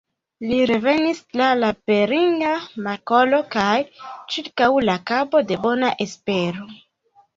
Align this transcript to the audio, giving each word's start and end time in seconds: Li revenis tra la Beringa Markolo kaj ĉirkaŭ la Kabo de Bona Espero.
Li 0.51 0.55
revenis 0.69 1.19
tra 1.35 1.49
la 1.63 1.69
Beringa 1.91 2.55
Markolo 2.87 3.43
kaj 3.59 3.77
ĉirkaŭ 4.37 4.71
la 4.91 4.97
Kabo 5.13 5.45
de 5.53 5.61
Bona 5.67 5.93
Espero. 6.07 6.71